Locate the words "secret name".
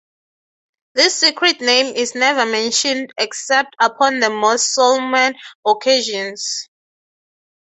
1.19-1.95